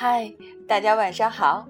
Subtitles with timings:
[0.00, 0.32] 嗨，
[0.68, 1.66] 大家晚上好，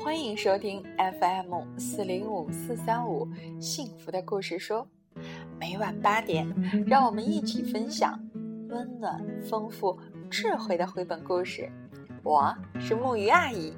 [0.00, 4.86] 欢迎收听 FM 四零五四三五幸福的故事书。
[5.58, 6.46] 每晚八点，
[6.86, 8.16] 让我们一起分享
[8.68, 9.98] 温暖、丰富、
[10.30, 11.68] 智慧的绘本故事。
[12.22, 13.74] 我是木鱼阿姨，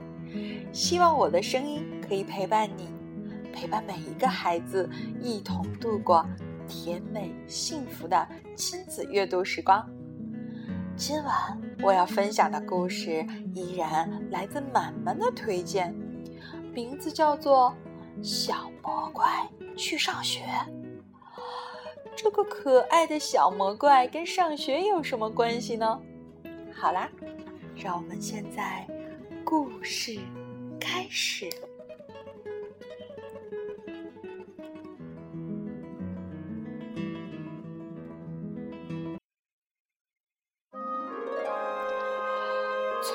[0.71, 2.91] 希望我的声音可以陪伴你，
[3.55, 4.87] 陪伴每一个孩子，
[5.23, 6.27] 一同度过
[6.69, 9.83] 甜美幸福的亲子阅读时光。
[10.95, 13.25] 今晚我要分享的故事
[13.55, 15.95] 依然来自满满的推荐，
[16.73, 17.75] 名字叫做
[18.25, 20.41] 《小魔怪去上学》。
[22.17, 26.01] 这个可爱的小魔怪跟上学有什么关系呢？
[26.73, 27.09] 好啦，
[27.77, 28.87] 让我们现在
[29.45, 30.19] 故事
[30.81, 31.51] 开始。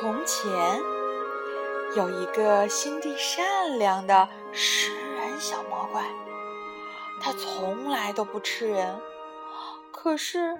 [0.01, 0.51] 从前
[1.95, 6.03] 有一个心地善良的食人小魔怪，
[7.21, 8.99] 他从来都不吃人。
[9.91, 10.57] 可是，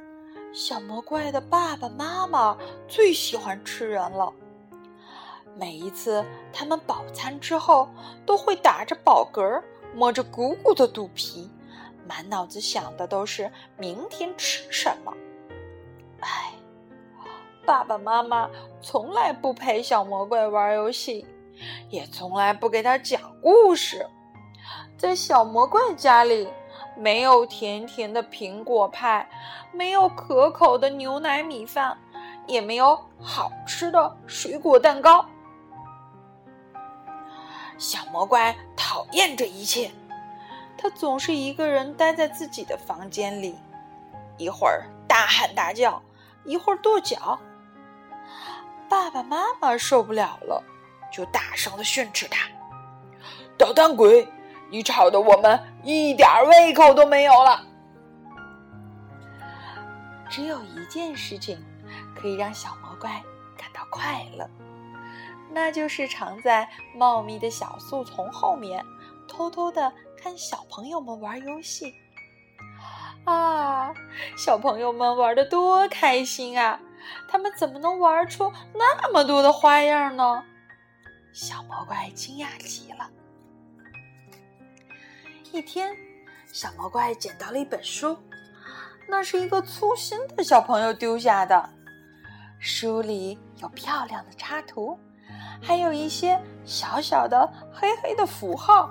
[0.53, 2.55] 小魔怪的爸爸妈妈
[2.87, 4.31] 最喜欢吃人了。
[5.57, 7.89] 每一次他们饱餐之后，
[8.27, 9.59] 都会打着饱嗝，
[9.95, 11.49] 摸着鼓鼓的肚皮，
[12.07, 15.11] 满脑子想的都是明天吃什么。
[16.19, 16.53] 唉。
[17.65, 18.49] 爸爸妈妈
[18.81, 21.25] 从来不陪小魔怪玩游戏，
[21.89, 24.05] 也从来不给他讲故事。
[24.97, 26.47] 在小魔怪家里，
[26.95, 29.29] 没有甜甜的苹果派，
[29.71, 31.97] 没有可口的牛奶米饭，
[32.47, 35.25] 也没有好吃的水果蛋糕。
[37.77, 39.91] 小魔怪讨厌这一切，
[40.77, 43.55] 他总是一个人待在自己的房间里，
[44.37, 46.01] 一会儿大喊大叫，
[46.43, 47.39] 一会儿跺脚。
[48.91, 50.61] 爸爸妈妈受不了了，
[51.09, 52.49] 就大声的训斥他
[53.57, 54.27] ：“捣蛋鬼，
[54.69, 57.65] 你吵得我们一点胃口都没有了。”
[60.29, 61.57] 只有一件事情
[62.13, 63.23] 可以让小魔怪
[63.57, 64.45] 感到快乐，
[65.49, 68.85] 那就是藏在茂密的小树丛后面，
[69.25, 69.89] 偷偷的
[70.21, 71.93] 看小朋友们玩游戏。
[73.23, 73.93] 啊，
[74.35, 76.77] 小朋友们玩的多开心啊！
[77.29, 80.43] 他们怎么能玩出那么多的花样呢？
[81.33, 83.09] 小魔怪惊讶极了。
[85.51, 85.95] 一天，
[86.53, 88.17] 小魔怪捡到了一本书，
[89.07, 91.69] 那是一个粗心的小朋友丢下的。
[92.59, 94.97] 书里有漂亮的插图，
[95.61, 98.89] 还有一些小小的黑黑的符号。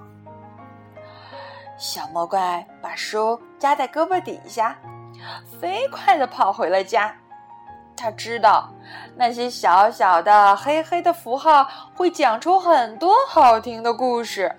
[1.78, 4.78] 小魔怪把书夹在胳膊底下，
[5.60, 7.16] 飞快的跑回了家。
[8.00, 8.71] 他知道，
[9.15, 14.50] 那些小小的黑黑的符号会讲出很多好听的故事。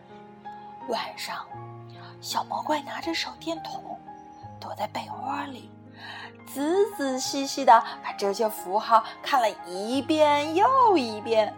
[0.90, 1.38] 晚上，
[2.22, 4.00] 小魔怪拿着手电筒，
[4.60, 5.72] 躲在被窝里，
[6.46, 6.62] 仔
[6.96, 11.52] 仔细细的把这些符号看了一遍又一遍。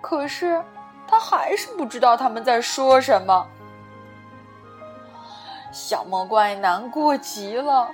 [0.00, 0.64] 可是，
[1.06, 3.46] 他还是不知道他们在说什么。
[5.70, 7.90] 小魔怪难过极了。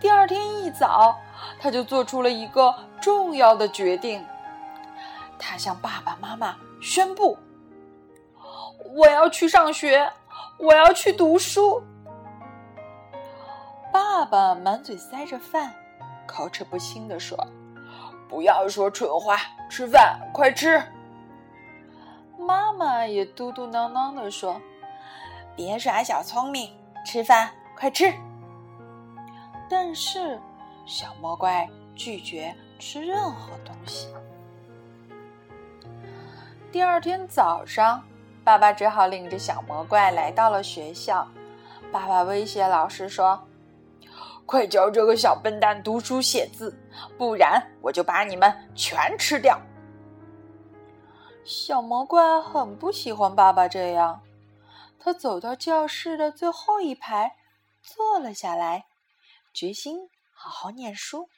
[0.00, 1.18] 第二天一早。
[1.60, 4.24] 他就做出了一个重要的决定，
[5.38, 7.38] 他向爸爸妈妈宣布
[8.94, 10.08] ：“我要去上学，
[10.58, 11.82] 我要去读书。”
[13.92, 15.72] 爸爸满嘴塞着饭，
[16.26, 17.38] 口齿不清地说
[18.28, 19.36] ：“不要说蠢话，
[19.70, 20.82] 吃饭，快吃。”
[22.38, 24.60] 妈妈也嘟嘟囔囔地说
[25.56, 26.72] ：“别耍小聪明，
[27.04, 28.12] 吃饭，快吃。”
[29.68, 30.38] 但是。
[30.86, 34.08] 小魔怪拒绝吃任何东西。
[36.72, 38.02] 第二天早上，
[38.42, 41.28] 爸爸只好领着小魔怪来到了学校。
[41.92, 43.38] 爸爸威胁老师说
[44.46, 46.74] ：“快教这个小笨蛋读书写字，
[47.18, 49.60] 不然我就把你们全吃掉。”
[51.44, 54.22] 小魔怪很不喜欢爸爸这样，
[54.98, 57.36] 他走到教室的最后一排，
[57.82, 58.86] 坐了下来，
[59.58, 60.08] 决心。
[60.32, 61.28] 好好念书，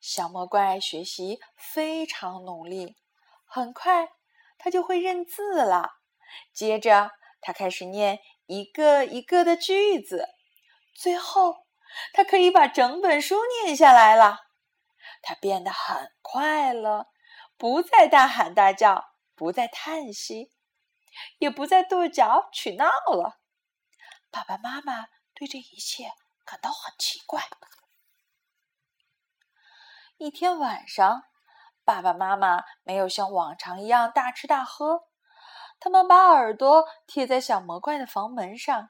[0.00, 2.96] 小魔怪学习非常努力，
[3.44, 4.08] 很快
[4.56, 5.98] 他就会认字了。
[6.50, 7.10] 接着，
[7.42, 10.30] 他开始念一个一个的句子，
[10.94, 11.66] 最后
[12.14, 14.38] 他可以把整本书念下来了。
[15.20, 17.08] 他变得很快乐，
[17.58, 20.50] 不再大喊大叫，不再叹息，
[21.36, 23.40] 也不再跺脚取闹了。
[24.30, 25.08] 爸爸妈妈
[25.38, 26.12] 对这一切。
[26.50, 27.42] 感到很奇怪。
[30.16, 31.24] 一天晚上，
[31.84, 35.04] 爸爸妈妈没有像往常一样大吃大喝，
[35.78, 38.88] 他们把耳朵贴在小魔怪的房门上，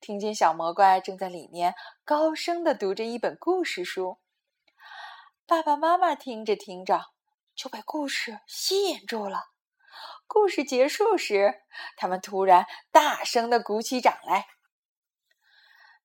[0.00, 1.74] 听见小魔怪正在里面
[2.04, 4.20] 高声的读着一本故事书。
[5.46, 7.06] 爸爸妈妈听着听着
[7.54, 9.44] 就被故事吸引住了。
[10.26, 11.62] 故事结束时，
[11.96, 14.46] 他们突然大声的鼓起掌来。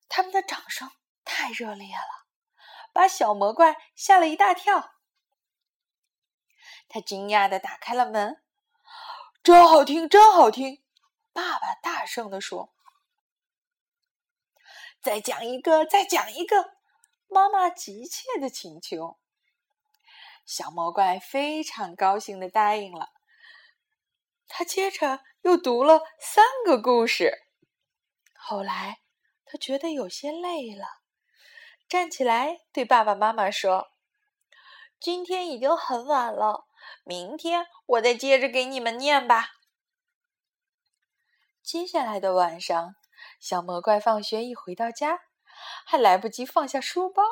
[0.08, 0.90] 他们的掌声
[1.24, 2.26] 太热烈了，
[2.92, 4.94] 把小魔怪吓了一大跳。
[6.88, 8.42] 他惊讶的打开了门
[9.44, 10.82] ，“真好听，真好听！”
[11.32, 12.74] 爸爸大声的说。
[15.00, 16.78] “再讲一个，再讲一个！”
[17.28, 19.18] 妈妈急切的请求。
[20.46, 23.12] 小魔怪非常高兴的答应了。
[24.46, 27.50] 他接着又读了三个故事。
[28.34, 29.02] 后来，
[29.50, 30.84] 他觉得有些累了，
[31.88, 33.88] 站起来对爸爸妈妈说
[35.00, 36.66] ：“今天已经很晚了。”
[37.04, 39.50] 明天我再接着给你们念吧。
[41.62, 42.94] 接下来的晚上，
[43.40, 45.20] 小魔怪放学一回到家，
[45.84, 47.22] 还来不及放下书包，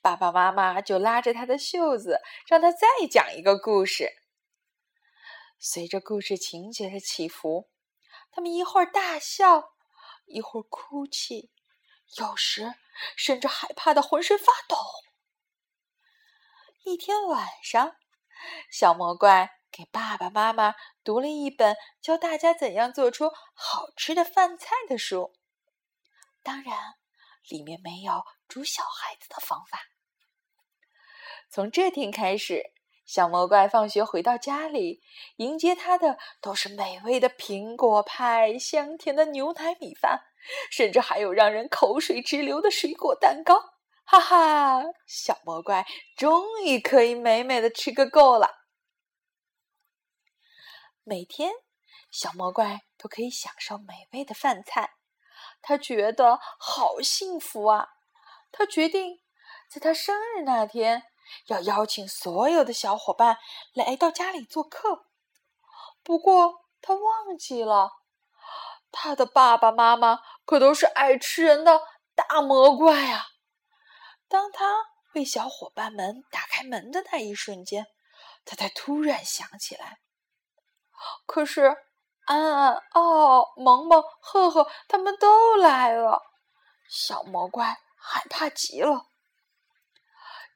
[0.00, 4.10] 爸爸妈妈就拉着他的袖子，让他再讲一个故事。
[5.58, 7.68] 随着故事情节的起伏，
[8.30, 9.74] 他们一会儿大笑，
[10.28, 11.50] 一会儿哭泣，
[12.18, 12.74] 有时
[13.16, 14.76] 甚至害怕的浑身发抖。
[16.84, 17.96] 一天晚上。
[18.70, 25.34] 小魔怪给爸爸妈妈读了一本教大家怎样做出好吃的饭菜的书，
[26.44, 26.94] 当然，
[27.48, 29.88] 里面没有煮小孩子的方法。
[31.50, 32.72] 从这天开始，
[33.08, 35.00] 小魔怪放学回到家里，
[35.36, 40.26] 迎接他的都是美味的苹果派、香甜的牛奶米饭，
[40.70, 43.58] 甚至还有让人口水直流的水果蛋糕。
[44.04, 45.86] 哈哈，小魔怪
[46.18, 48.66] 终于可以美美的吃个够了。
[51.02, 51.52] 每天，
[52.10, 54.90] 小魔怪都可以享受美味的饭菜，
[55.62, 57.88] 他觉得好幸福啊！
[58.52, 59.18] 他决定
[59.70, 61.04] 在他生日那天
[61.46, 63.38] 要邀请所有的小伙伴
[63.72, 65.06] 来到家里做客。
[66.02, 67.90] 不过，他忘记了，
[68.90, 71.82] 他的爸爸妈妈可都是爱吃人的
[72.14, 73.26] 大魔怪啊！
[74.28, 77.86] 当他为小伙伴们打开门的那一瞬间，
[78.44, 80.00] 他才突然想起来。
[81.26, 81.76] 可是，
[82.24, 86.22] 安安、奥哦、萌萌、赫赫他们都来了，
[86.88, 89.07] 小魔怪害怕极了。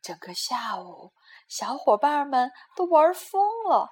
[0.03, 1.13] 整个下午，
[1.49, 3.91] 小伙伴们都玩疯了，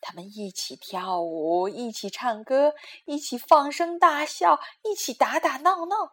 [0.00, 6.12] 他们一起跳舞，一起唱歌，一起放声大笑，一起打打闹闹。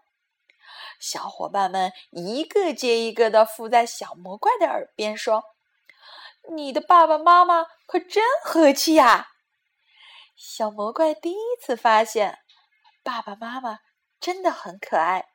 [1.00, 5.44] 小伙伴们一个接一个的附在小魔怪的耳边说
[6.56, 9.30] ：“你的爸爸妈妈可真和气呀！”
[10.38, 12.40] 小魔怪第一次发现，
[13.04, 13.80] 爸爸妈妈
[14.20, 15.31] 真的很可爱，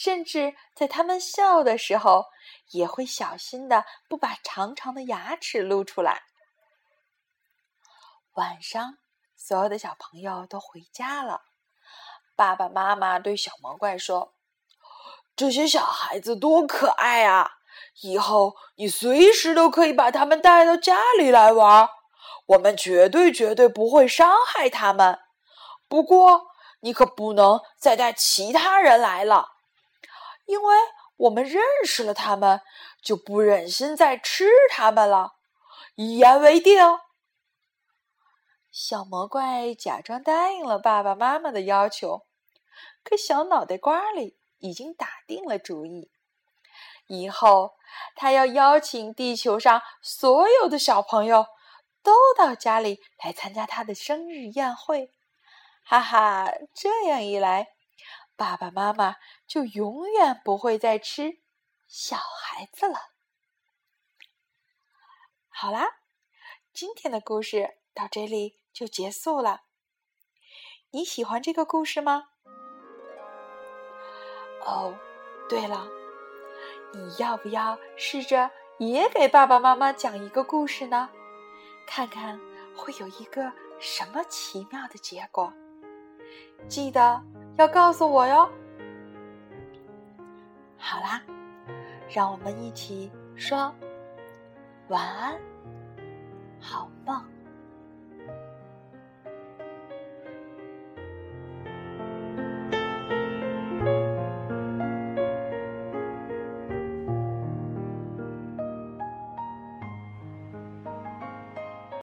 [0.00, 2.26] 甚至在他们笑的时候，
[2.70, 6.22] 也会小心的不把长长的牙齿露出来。
[8.34, 8.98] 晚上，
[9.36, 11.40] 所有的小朋友都回家了，
[12.36, 14.34] 爸爸妈妈对小魔怪说。
[15.34, 17.54] 这些小孩子多可爱啊！
[18.02, 21.88] 以后你随时都可以把他们带到家里来玩，
[22.46, 25.18] 我们绝对绝对不会伤害他们。
[25.88, 26.52] 不过
[26.82, 29.57] 你可不能再带其他人来了，
[30.48, 30.74] 因为
[31.16, 32.60] 我们认识了他们，
[33.00, 35.34] 就不忍心再吃他们了。
[35.94, 36.80] 一言为定。
[38.72, 42.26] 小魔怪假装答应了爸爸妈妈的要求，
[43.04, 44.36] 可小脑袋瓜里。
[44.60, 46.10] 已经打定了主意，
[47.06, 47.76] 以后
[48.16, 51.46] 他要邀请地球上所有的小朋友
[52.02, 55.12] 都到家里来参加他的生日宴会。
[55.84, 57.68] 哈哈，这样一来，
[58.38, 59.16] 爸爸妈妈
[59.48, 61.40] 就永远不会再吃
[61.88, 63.10] 小孩子了。
[65.48, 65.96] 好啦，
[66.72, 69.62] 今天的故事到这里就结束了。
[70.90, 72.28] 你喜欢这个故事吗？
[74.64, 74.96] 哦，
[75.48, 75.88] 对了，
[76.94, 81.10] 你要不要试着也给爸爸妈妈讲一个故事呢？
[81.88, 82.40] 看看
[82.76, 85.52] 会有一个什么奇妙的结果？
[86.68, 87.20] 记得
[87.58, 88.48] 要告诉我哟。
[90.78, 91.20] 好啦，
[92.08, 93.74] 让我们一起说
[94.88, 95.36] 晚安，
[96.60, 97.20] 好梦。